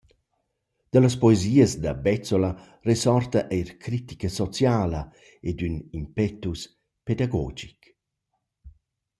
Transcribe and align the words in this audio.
Da 0.91 0.99
las 1.03 1.15
poesias 1.23 1.71
da 1.83 1.93
Bezzola 2.05 2.51
resorta 2.89 3.39
eir 3.55 3.69
critica 3.85 4.29
sociala 4.39 5.01
ed 5.49 5.57
ün 5.67 5.75
impetus 5.99 6.61
pedagogic. 7.07 7.79